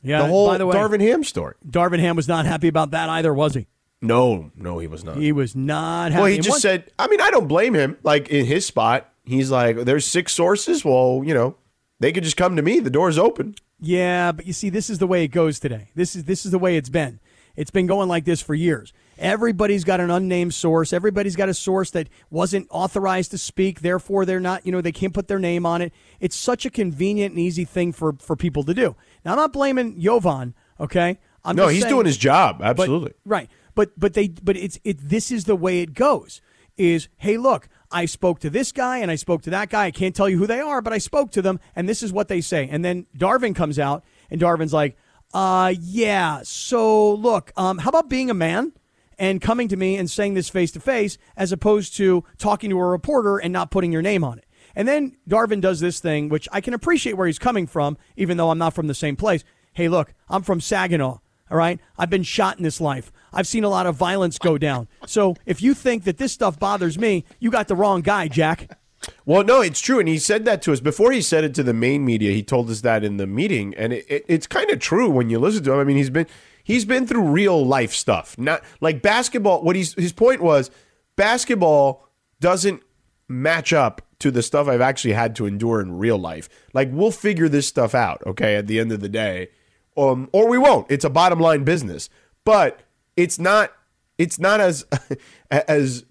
[0.02, 0.22] Yeah.
[0.22, 1.54] The whole by the way, Darvin Ham story.
[1.66, 3.66] Darvin Ham was not happy about that either, was he?
[4.02, 5.18] No, no, he was not.
[5.18, 6.22] He was not happy.
[6.22, 7.98] Well, he just said, I mean, I don't blame him.
[8.02, 10.84] Like in his spot, he's like, there's six sources.
[10.84, 11.56] Well, you know,
[11.98, 12.80] they could just come to me.
[12.80, 13.56] The door's open.
[13.78, 15.90] Yeah, but you see, this is the way it goes today.
[15.94, 17.20] This is this is the way it's been.
[17.56, 18.92] It's been going like this for years.
[19.18, 20.94] Everybody's got an unnamed source.
[20.94, 23.80] Everybody's got a source that wasn't authorized to speak.
[23.80, 24.64] Therefore, they're not.
[24.64, 25.92] You know, they can't put their name on it.
[26.20, 28.96] It's such a convenient and easy thing for for people to do.
[29.24, 30.54] Now, I'm not blaming Jovan.
[30.78, 32.58] Okay, I'm No, he's saying- doing his job.
[32.58, 33.12] but- Absolutely.
[33.24, 33.48] right.
[33.74, 34.98] But but they but it's it.
[35.08, 36.40] This is the way it goes.
[36.76, 39.84] Is hey, look, I spoke to this guy and I spoke to that guy.
[39.86, 42.12] I can't tell you who they are, but I spoke to them, and this is
[42.12, 42.68] what they say.
[42.70, 44.96] And then Darvin comes out, and Darvin's like,
[45.34, 46.40] uh, yeah.
[46.42, 48.72] So look, um, how about being a man?
[49.18, 52.78] And coming to me and saying this face to face, as opposed to talking to
[52.78, 54.46] a reporter and not putting your name on it.
[54.74, 58.36] And then Darvin does this thing, which I can appreciate where he's coming from, even
[58.36, 59.44] though I'm not from the same place.
[59.72, 61.18] Hey, look, I'm from Saginaw.
[61.50, 61.80] All right.
[61.98, 63.10] I've been shot in this life.
[63.32, 64.88] I've seen a lot of violence go down.
[65.06, 68.78] So if you think that this stuff bothers me, you got the wrong guy, Jack.
[69.24, 71.10] Well, no, it's true, and he said that to us before.
[71.10, 72.32] He said it to the main media.
[72.32, 75.30] He told us that in the meeting, and it, it, it's kind of true when
[75.30, 75.78] you listen to him.
[75.78, 76.26] I mean, he's been
[76.62, 79.62] he's been through real life stuff, not like basketball.
[79.62, 80.70] What he's his point was,
[81.16, 82.08] basketball
[82.40, 82.82] doesn't
[83.26, 86.48] match up to the stuff I've actually had to endure in real life.
[86.72, 89.48] Like we'll figure this stuff out, okay, at the end of the day,
[89.96, 90.90] um, or we won't.
[90.90, 92.08] It's a bottom line business,
[92.44, 92.80] but
[93.16, 93.72] it's not.
[94.18, 94.86] It's not as
[95.50, 96.04] as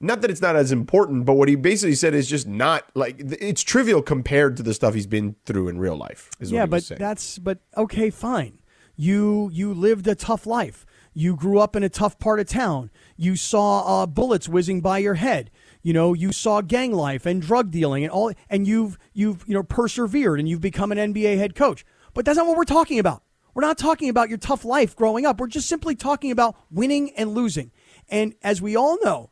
[0.00, 3.16] not that it's not as important, but what he basically said is just not like
[3.18, 6.30] it's trivial compared to the stuff he's been through in real life.
[6.40, 6.98] Is yeah, what but saying.
[6.98, 8.60] that's but okay, fine.
[8.96, 10.86] You you lived a tough life.
[11.12, 12.90] You grew up in a tough part of town.
[13.16, 15.50] You saw uh, bullets whizzing by your head.
[15.82, 19.54] You know, you saw gang life and drug dealing and all, and you've you've you
[19.54, 21.84] know persevered and you've become an NBA head coach.
[22.12, 23.22] But that's not what we're talking about.
[23.54, 25.40] We're not talking about your tough life growing up.
[25.40, 27.72] We're just simply talking about winning and losing.
[28.08, 29.30] And as we all know,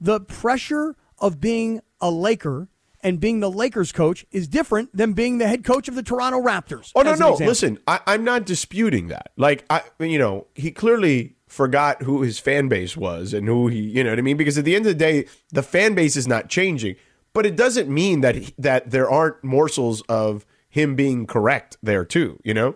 [0.00, 2.68] the pressure of being a Laker
[3.02, 6.40] and being the Lakers coach is different than being the head coach of the Toronto
[6.40, 6.90] Raptors.
[6.94, 7.32] Oh no, no!
[7.32, 7.46] example.
[7.46, 9.30] Listen, I, I'm not disputing that.
[9.36, 13.78] Like, I, you know, he clearly forgot who his fan base was and who he,
[13.78, 14.36] you know what I mean?
[14.36, 16.96] Because at the end of the day, the fan base is not changing,
[17.32, 22.04] but it doesn't mean that he, that there aren't morsels of him being correct there
[22.04, 22.40] too.
[22.42, 22.74] You know?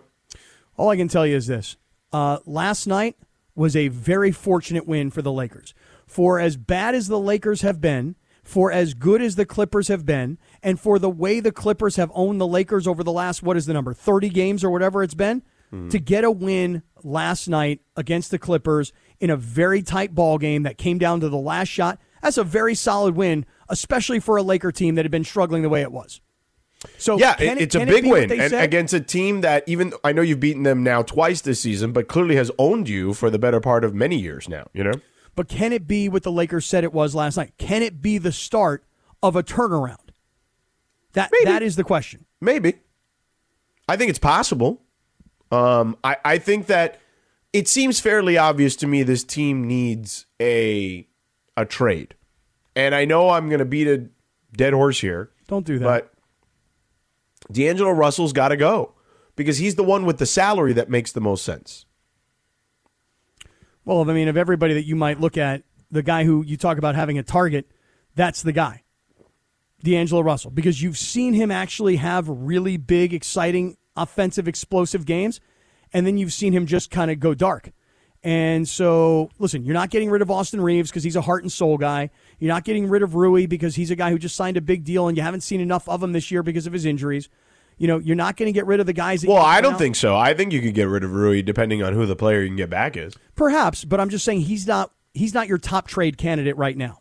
[0.77, 1.75] All I can tell you is this:
[2.13, 3.17] uh, last night
[3.53, 5.73] was a very fortunate win for the Lakers.
[6.07, 10.05] For as bad as the Lakers have been, for as good as the Clippers have
[10.05, 13.57] been, and for the way the Clippers have owned the Lakers over the last what
[13.57, 15.43] is the number thirty games or whatever it's been,
[15.89, 20.63] to get a win last night against the Clippers in a very tight ball game
[20.63, 21.99] that came down to the last shot.
[22.23, 25.69] That's a very solid win, especially for a Laker team that had been struggling the
[25.69, 26.21] way it was.
[26.97, 29.63] So Yeah, it- it- it's a can it big win and against a team that
[29.67, 33.13] even I know you've beaten them now twice this season, but clearly has owned you
[33.13, 34.67] for the better part of many years now.
[34.73, 34.93] You know?
[35.35, 37.53] But can it be what the Lakers said it was last night?
[37.57, 38.83] Can it be the start
[39.21, 40.09] of a turnaround?
[41.13, 41.45] That Maybe.
[41.45, 42.25] that is the question.
[42.41, 42.75] Maybe.
[43.87, 44.81] I think it's possible.
[45.51, 46.99] Um, I, I think that
[47.53, 51.07] it seems fairly obvious to me this team needs a
[51.57, 52.15] a trade.
[52.75, 54.07] And I know I'm going to beat a
[54.55, 55.85] dead horse here, Don't do that.
[55.85, 56.13] but
[57.51, 58.93] D'Angelo Russell's got to go
[59.35, 61.85] because he's the one with the salary that makes the most sense.
[63.85, 66.77] Well, I mean, of everybody that you might look at, the guy who you talk
[66.77, 67.71] about having a target,
[68.15, 68.83] that's the guy,
[69.83, 75.39] D'Angelo Russell, because you've seen him actually have really big, exciting, offensive, explosive games,
[75.93, 77.71] and then you've seen him just kind of go dark.
[78.21, 81.51] And so, listen, you're not getting rid of Austin Reaves because he's a heart and
[81.51, 82.09] soul guy.
[82.39, 84.83] You're not getting rid of Rui because he's a guy who just signed a big
[84.83, 87.29] deal, and you haven't seen enough of him this year because of his injuries.
[87.77, 89.21] You know, you're not going to get rid of the guys.
[89.21, 89.79] That Well, I don't out.
[89.79, 90.17] think so.
[90.17, 92.57] I think you could get rid of Rui depending on who the player you can
[92.57, 93.15] get back is.
[93.35, 96.99] Perhaps, but I'm just saying he's not he's not your top trade candidate right now.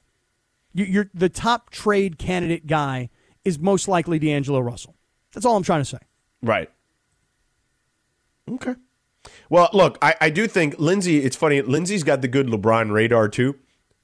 [0.73, 3.11] You, you're the top trade candidate guy
[3.45, 4.95] is most likely D'Angelo Russell.
[5.35, 5.99] That's all I'm trying to say.
[6.43, 6.71] Right.
[8.55, 8.75] Okay.
[9.51, 13.29] Well, look, I, I do think Lindsay, it's funny, Lindsay's got the good LeBron radar
[13.29, 13.57] too,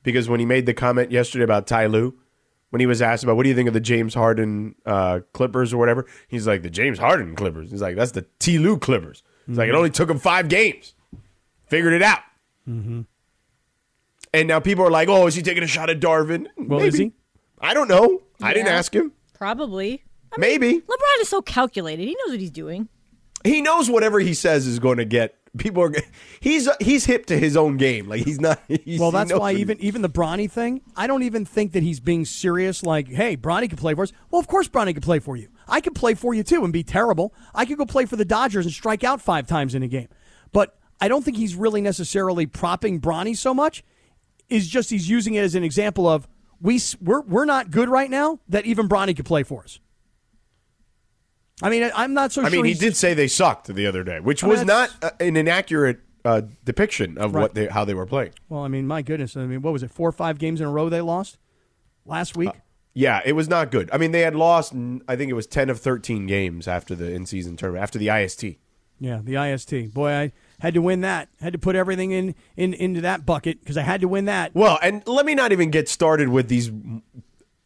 [0.03, 2.19] because when he made the comment yesterday about Ty Lue,
[2.71, 5.73] when he was asked about what do you think of the James Harden uh, Clippers
[5.73, 7.71] or whatever, he's like, the James Harden Clippers.
[7.71, 9.23] He's like, that's the Ty Lue Clippers.
[9.47, 10.95] He's like, it only took him five games.
[11.69, 12.21] Figured it out.
[12.67, 13.07] And
[14.49, 16.49] now people are like, oh, is he taking a shot at Darvin?
[16.57, 16.89] Well, Maybe.
[16.89, 17.13] is he?
[17.61, 18.23] I don't know.
[18.43, 19.13] I didn't ask him.
[19.35, 20.03] Probably.
[20.37, 20.81] Maybe.
[20.81, 22.09] LeBron is so calculated.
[22.09, 22.89] He knows what he's doing.
[23.45, 25.93] He knows whatever he says is going to get people are
[26.41, 29.81] he's he's hip to his own game like he's not he's, Well, that's why even
[29.81, 32.83] even the Bronny thing, I don't even think that he's being serious.
[32.83, 34.13] Like, hey, Bronny can play for us.
[34.31, 35.49] Well, of course, Bronny can play for you.
[35.69, 37.35] I could play for you too and be terrible.
[37.55, 40.09] I could go play for the Dodgers and strike out five times in a game.
[40.53, 43.85] But I don't think he's really necessarily propping Bronny so much.
[44.49, 46.29] Is just he's using it as an example of
[46.61, 49.81] we we're we're not good right now that even Bronny could play for us.
[51.63, 52.47] I mean, I'm not so sure.
[52.47, 52.63] I sure.
[52.63, 55.13] mean he did say they sucked the other day which I mean, was not that's-
[55.21, 57.43] uh, an inaccurate uh, depiction of Right.
[57.43, 59.37] what they how they were playing Well, I mean, my goodness.
[59.37, 59.91] I mean, what was it?
[59.91, 61.39] Four or five games in a row they lost
[62.07, 62.51] last week.
[62.93, 65.47] yeah it was not good i mean they had lost mm, i think it was
[65.47, 68.45] 10 of 13 games after the in-season tournament after the ist
[69.01, 69.93] Yeah, the IST.
[69.93, 71.29] Boy, I had to win that.
[71.41, 74.55] Had to put everything in, in into that bucket because I had to win that.
[74.55, 76.71] well and let me not even get started with these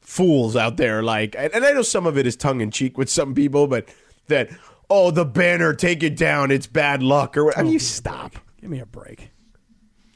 [0.09, 3.35] fools out there like and and i know some of it is tongue-in-cheek with some
[3.35, 3.89] people but
[4.29, 4.49] that
[4.89, 8.37] oh the banner take it down it's bad luck or what I mean, you stop
[8.61, 9.31] Give me a break.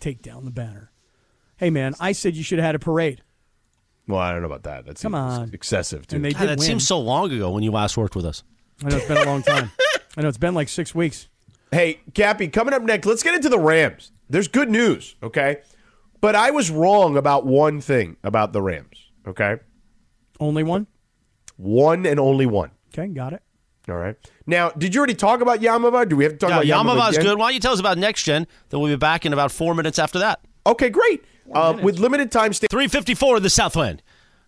[0.00, 0.90] Take down the banner.
[1.56, 3.22] Hey, man, I said you should have had a parade.
[4.08, 4.84] Well, I don't know about that.
[4.84, 5.50] That's Come on.
[5.52, 6.16] excessive too.
[6.16, 6.66] And they God, did that win.
[6.66, 8.42] seems so long ago when you last worked with us.
[8.84, 9.70] I know it's been a long time.
[10.16, 11.28] I know it's been like six weeks.
[11.70, 14.10] hey, Cappy, coming up next, let's get into the Rams.
[14.28, 15.58] There's good news, okay?
[16.20, 19.58] But I was wrong about one thing about the Rams, okay?
[20.42, 20.86] Only one?
[21.56, 22.70] One and only one.
[22.92, 23.42] Okay, got it.
[23.88, 24.16] All right.
[24.46, 26.08] Now, did you already talk about Yamava?
[26.08, 26.98] Do we have to talk Yeah, about Yamava?
[27.00, 27.26] Yamava's again?
[27.30, 27.38] good.
[27.38, 28.46] Why don't you tell us about next gen?
[28.70, 30.40] Then we'll be back in about four minutes after that.
[30.66, 31.24] Okay, great.
[31.52, 32.66] Uh, with limited time stay.
[32.70, 34.02] 354 in the Southland.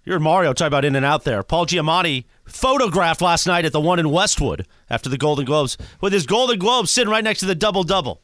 [0.04, 1.42] You're Mario talking about in and out there.
[1.42, 6.12] Paul Giamatti photographed last night at the one in Westwood after the Golden Globes with
[6.12, 8.20] his Golden Globe sitting right next to the double double.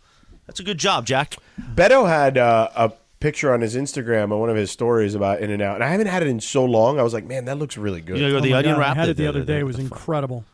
[0.47, 1.37] That's a good job, Jack.
[1.75, 5.51] Beto had uh, a picture on his Instagram on one of his stories about In
[5.51, 6.99] and Out, and I haven't had it in so long.
[6.99, 8.19] I was like, man, that looks really good.
[8.19, 8.97] You know, Oh the my onion God, wrap.
[8.97, 9.61] I had it the other day.
[9.61, 10.45] It was incredible.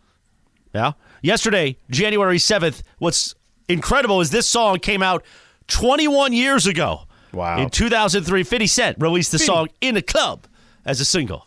[0.74, 0.92] Yeah.
[1.22, 3.34] Yesterday, January 7th, what's
[3.68, 5.24] incredible is this song came out
[5.68, 7.02] 21 years ago.
[7.32, 7.58] Wow.
[7.58, 10.46] In 2003, 50 Cent released the song in a club
[10.84, 11.46] as a single.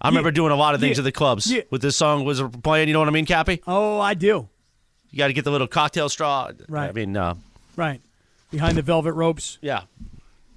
[0.00, 1.62] I remember doing a lot of things yeah, at the clubs yeah.
[1.70, 2.88] with this song was playing.
[2.88, 3.62] You know what I mean, Cappy?
[3.66, 4.48] Oh, I do.
[5.10, 6.50] You got to get the little cocktail straw.
[6.68, 6.88] Right.
[6.88, 7.34] I mean, uh,
[7.76, 8.00] Right.
[8.54, 9.82] Behind the velvet ropes, yeah.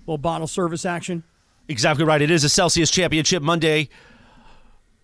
[0.06, 1.24] little bottle service action.
[1.68, 2.22] Exactly right.
[2.22, 3.90] It is a Celsius Championship Monday.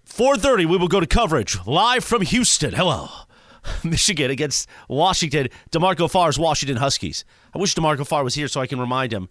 [0.08, 2.74] 4:30 we will go to coverage live from Houston.
[2.74, 3.10] Hello.
[3.84, 5.48] Michigan against Washington.
[5.72, 7.26] DeMarco Farr's Washington Huskies.
[7.54, 9.30] I wish DeMarco Farr was here so I can remind him.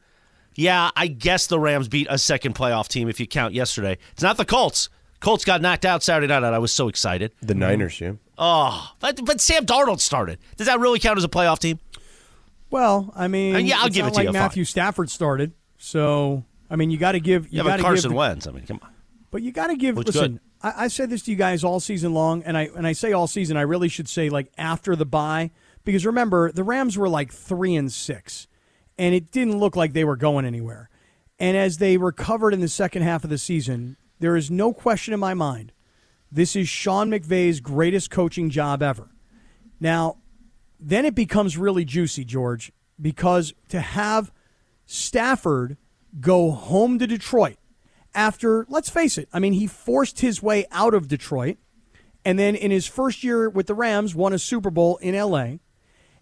[0.55, 3.98] Yeah, I guess the Rams beat a second playoff team if you count yesterday.
[4.12, 4.88] It's not the Colts.
[5.20, 7.33] Colts got knocked out Saturday night and I was so excited.
[7.40, 8.14] The Niners, yeah.
[8.37, 10.38] Oh, but, but Sam Darnold started.
[10.57, 11.79] Does that really count as a playoff team?
[12.73, 15.11] Well, I mean, Uh, yeah, I'll it's give not it to like you, Matthew Stafford
[15.11, 15.53] started.
[15.79, 17.45] So, I mean, you got to give.
[17.53, 18.47] You Yeah, got but Carson give, Wentz.
[18.47, 18.89] I mean, come on.
[19.31, 19.97] But you got to give.
[19.97, 22.87] Looks listen, I, I said this to you guys all season long, and I and
[22.87, 23.57] I say all season.
[23.57, 25.51] I really should say like after the bye,
[25.85, 28.49] because remember the Rams were like three and six,
[28.97, 30.89] and it didn't look like they were going anywhere.
[31.39, 35.13] And as they recovered in the second half of the season, there is no question
[35.13, 35.73] in my mind,
[36.31, 39.11] this is Sean McVay's greatest coaching job ever.
[39.81, 40.19] Now,
[40.83, 44.33] then it becomes really juicy, George, because to have
[44.87, 45.77] Stafford
[46.21, 47.57] go home to Detroit
[48.14, 51.57] after, let's face it, I mean, he forced his way out of Detroit
[52.25, 55.55] and then in his first year with the Rams won a Super Bowl in LA.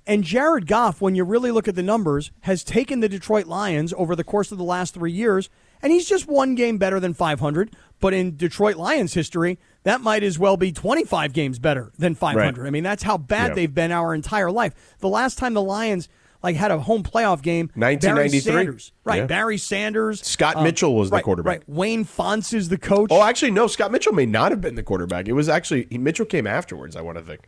[0.06, 3.92] And Jared Goff, when you really look at the numbers, has taken the Detroit Lions
[3.96, 5.50] over the course of the last three years,
[5.82, 7.76] and he's just one game better than 500.
[8.00, 12.58] But in Detroit Lions history, that might as well be 25 games better than 500.
[12.58, 12.66] Right.
[12.66, 14.74] I mean, that's how bad they've been our entire life.
[14.98, 16.08] The last time the Lions
[16.42, 18.40] like had a home playoff game, Barry 1993.
[18.40, 19.16] Sanders, right?
[19.18, 19.26] Yeah.
[19.26, 21.50] Barry Sanders, Scott um, Mitchell was the right, quarterback.
[21.50, 23.10] Right, Wayne Fontes is the coach.
[23.10, 23.66] Oh, actually, no.
[23.66, 25.28] Scott Mitchell may not have been the quarterback.
[25.28, 26.96] It was actually he, Mitchell came afterwards.
[26.96, 27.46] I want to think.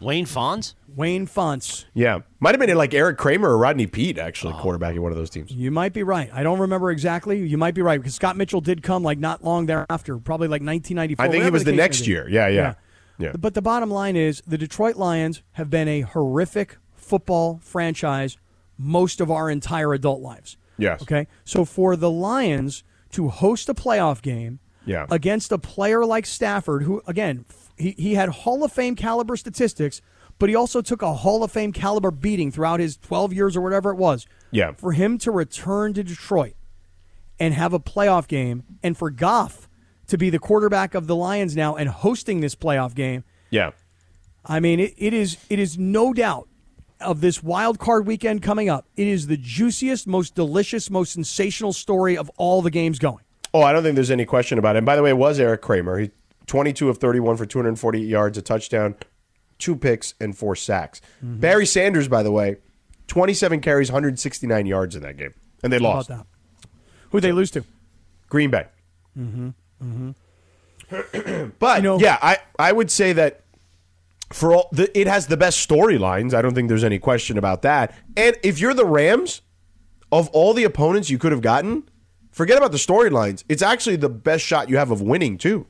[0.00, 0.74] Wayne Fontes?
[0.94, 1.86] Wayne Fontes.
[1.94, 4.62] Yeah, might have been like Eric Kramer or Rodney Peete actually oh.
[4.62, 5.50] quarterbacking one of those teams.
[5.50, 6.30] You might be right.
[6.32, 7.46] I don't remember exactly.
[7.46, 10.62] You might be right because Scott Mitchell did come like not long thereafter, probably like
[10.62, 11.24] 1994.
[11.24, 12.28] I think he was the case next year.
[12.28, 12.74] Yeah, yeah,
[13.18, 13.32] yeah.
[13.38, 18.36] But the bottom line is the Detroit Lions have been a horrific football franchise
[18.78, 20.56] most of our entire adult lives.
[20.78, 21.02] Yes.
[21.02, 21.26] Okay.
[21.44, 25.06] So for the Lions to host a playoff game Yeah.
[25.10, 29.36] against a player like Stafford, who again f- he, he had Hall of Fame caliber
[29.36, 30.00] statistics,
[30.38, 33.60] but he also took a Hall of Fame caliber beating throughout his 12 years or
[33.60, 34.26] whatever it was.
[34.50, 34.72] Yeah.
[34.72, 36.54] For him to return to Detroit
[37.38, 39.68] and have a playoff game, and for Goff
[40.06, 43.70] to be the quarterback of the Lions now and hosting this playoff game, Yeah.
[44.46, 46.48] I mean, it, it is it is no doubt
[47.00, 48.86] of this wild card weekend coming up.
[48.96, 53.24] It is the juiciest, most delicious, most sensational story of all the games going.
[53.54, 54.78] Oh, I don't think there's any question about it.
[54.78, 55.98] And by the way, it was Eric Kramer.
[55.98, 56.10] He
[56.46, 58.94] 22 of 31 for 248 yards, a touchdown,
[59.58, 61.00] two picks, and four sacks.
[61.24, 61.40] Mm-hmm.
[61.40, 62.56] Barry Sanders, by the way,
[63.08, 66.10] 27 carries, 169 yards in that game, and they lost.
[67.10, 67.64] Who they lose to?
[68.28, 68.66] Green Bay.
[69.18, 70.10] Mm-hmm.
[71.58, 73.40] but You know- yeah, I I would say that
[74.32, 76.34] for all the, it has the best storylines.
[76.34, 77.94] I don't think there's any question about that.
[78.16, 79.42] And if you're the Rams,
[80.10, 81.88] of all the opponents you could have gotten,
[82.32, 83.44] forget about the storylines.
[83.48, 85.66] It's actually the best shot you have of winning too.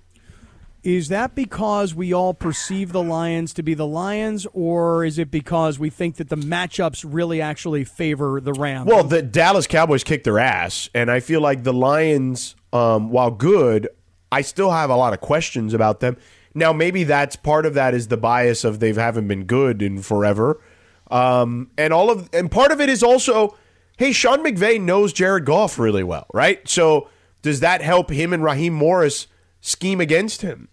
[0.84, 5.30] Is that because we all perceive the Lions to be the Lions, or is it
[5.30, 8.86] because we think that the matchups really actually favor the Rams?
[8.86, 13.30] Well, the Dallas Cowboys kicked their ass, and I feel like the Lions, um, while
[13.30, 13.88] good,
[14.30, 16.18] I still have a lot of questions about them.
[16.54, 20.02] Now, maybe that's part of that is the bias of they haven't been good in
[20.02, 20.60] forever,
[21.10, 23.56] um, and all of and part of it is also,
[23.96, 26.68] hey, Sean McVay knows Jared Goff really well, right?
[26.68, 27.08] So
[27.40, 29.28] does that help him and Raheem Morris
[29.62, 30.68] scheme against him?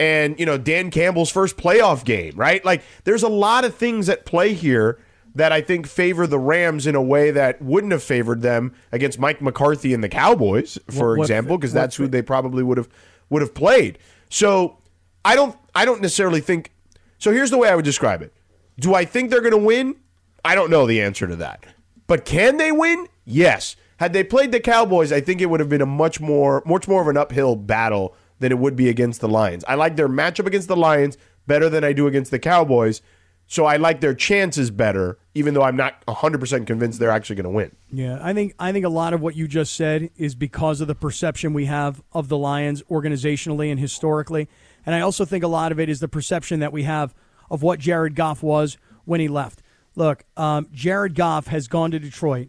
[0.00, 2.64] And you know Dan Campbell's first playoff game, right?
[2.64, 4.98] Like there's a lot of things at play here
[5.34, 9.18] that I think favor the Rams in a way that wouldn't have favored them against
[9.18, 12.78] Mike McCarthy and the Cowboys, for What- what- example, because that's who they probably would
[12.78, 12.88] have
[13.30, 13.98] would have played.
[14.28, 14.78] So
[15.24, 16.70] I don't I don't necessarily think
[17.18, 18.32] so here's the way I would describe it.
[18.78, 19.96] Do I think they're going to win?
[20.44, 21.64] I don't know the answer to that.
[22.06, 23.06] But can they win?
[23.24, 23.76] Yes.
[23.98, 26.86] Had they played the Cowboys, I think it would have been a much more much
[26.86, 29.64] more of an uphill battle than it would be against the Lions.
[29.66, 33.00] I like their matchup against the Lions better than I do against the Cowboys.
[33.46, 37.44] So I like their chances better, even though I'm not 100% convinced they're actually going
[37.44, 37.74] to win.
[37.90, 40.88] Yeah, I think I think a lot of what you just said is because of
[40.88, 44.46] the perception we have of the Lions organizationally and historically,
[44.84, 47.14] and I also think a lot of it is the perception that we have
[47.50, 48.76] of what Jared Goff was
[49.06, 49.62] when he left.
[49.94, 52.48] Look, um, Jared Goff has gone to Detroit,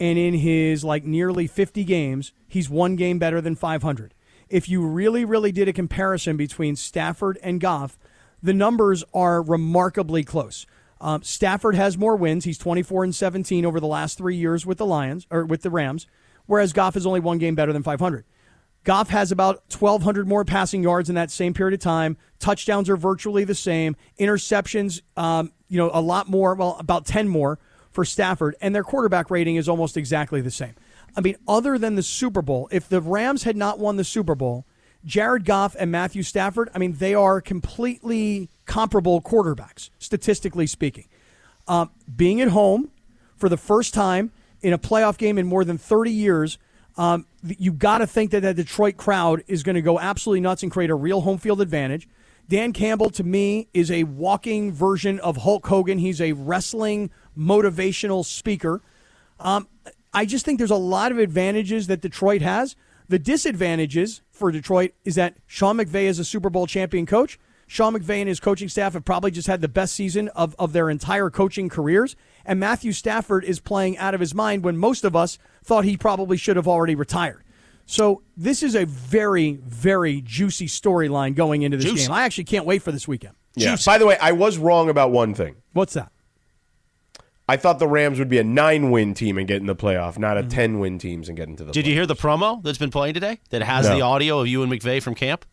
[0.00, 4.13] and in his like nearly 50 games, he's one game better than 500.
[4.48, 7.98] If you really, really did a comparison between Stafford and Goff,
[8.42, 10.66] the numbers are remarkably close.
[11.00, 12.44] Um, Stafford has more wins.
[12.44, 15.70] He's 24 and 17 over the last three years with the Lions or with the
[15.70, 16.06] Rams,
[16.46, 18.24] whereas Goff is only one game better than 500.
[18.84, 22.18] Goff has about 1,200 more passing yards in that same period of time.
[22.38, 23.96] Touchdowns are virtually the same.
[24.20, 26.54] Interceptions, um, you know, a lot more.
[26.54, 27.58] Well, about 10 more
[27.90, 30.74] for Stafford, and their quarterback rating is almost exactly the same.
[31.16, 34.34] I mean, other than the Super Bowl, if the Rams had not won the Super
[34.34, 34.64] Bowl,
[35.04, 41.06] Jared Goff and Matthew Stafford, I mean, they are completely comparable quarterbacks, statistically speaking.
[41.68, 42.90] Um, being at home
[43.36, 46.58] for the first time in a playoff game in more than 30 years,
[46.96, 50.62] um, you got to think that the Detroit crowd is going to go absolutely nuts
[50.62, 52.08] and create a real home field advantage.
[52.48, 55.98] Dan Campbell, to me, is a walking version of Hulk Hogan.
[55.98, 58.82] He's a wrestling motivational speaker.
[59.40, 59.66] Um,
[60.14, 62.76] I just think there's a lot of advantages that Detroit has.
[63.08, 67.38] The disadvantages for Detroit is that Sean McVay is a Super Bowl champion coach.
[67.66, 70.72] Sean McVay and his coaching staff have probably just had the best season of, of
[70.72, 72.14] their entire coaching careers.
[72.44, 75.96] And Matthew Stafford is playing out of his mind when most of us thought he
[75.96, 77.42] probably should have already retired.
[77.86, 82.06] So this is a very, very juicy storyline going into this Juicy.
[82.06, 82.12] game.
[82.12, 83.34] I actually can't wait for this weekend.
[83.56, 83.76] Yeah.
[83.84, 85.56] By the way, I was wrong about one thing.
[85.72, 86.10] What's that?
[87.48, 90.18] I thought the Rams would be a nine win team and get in the playoff,
[90.18, 92.78] not a 10 win teams and get into the Did you hear the promo that's
[92.78, 93.94] been playing today that has No.
[93.96, 95.44] the audio of you and McVay from camp?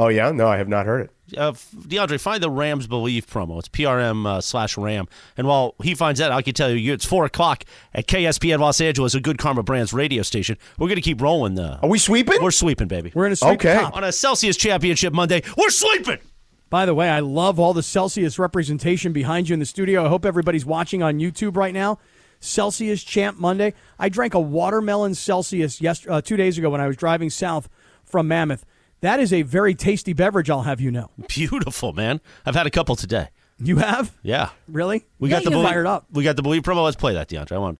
[0.00, 1.36] Oh yeah, no, I have not heard it.
[1.38, 3.58] Uh, DeAndre, find the Rams Believe promo.
[3.58, 5.08] It's PRM uh, slash Ram.
[5.36, 8.80] And while he finds that, I can tell you it's 4 o'clock at KSPN Los
[8.80, 10.56] Angeles, a Good Karma Brands radio station.
[10.78, 11.58] We're going to keep rolling.
[11.58, 12.40] Uh, Are we sweeping?
[12.40, 13.10] we're sweeping, baby.
[13.12, 13.74] We're in a sweep Okay.
[13.74, 13.96] top.
[13.96, 16.18] On a Celsius Championship Monday, we're sweeping.
[16.70, 20.04] By the way, I love all the Celsius representation behind you in the studio.
[20.04, 21.98] I hope everybody's watching on YouTube right now.
[22.40, 23.74] Celsius Champ Monday.
[23.98, 27.68] I drank a watermelon Celsius yes, uh, two days ago when I was driving south
[28.04, 28.64] from Mammoth.
[29.00, 31.10] That is a very tasty beverage, I'll have you know.
[31.28, 32.20] Beautiful, man.
[32.46, 33.28] I've had a couple today.
[33.60, 34.16] You have?
[34.22, 34.50] Yeah.
[34.68, 35.04] Really?
[35.18, 36.06] We Yeah, got the you Believe, fired up.
[36.12, 36.84] We got the Believe promo.
[36.84, 37.52] Let's play that, DeAndre.
[37.52, 37.76] I want